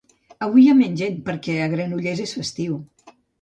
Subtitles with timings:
[0.45, 2.81] Avui hi ha menys gent perquè a Granollers és festiu